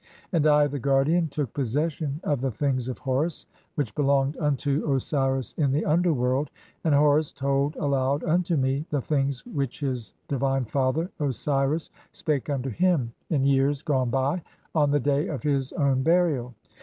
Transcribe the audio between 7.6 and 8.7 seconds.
aloud unto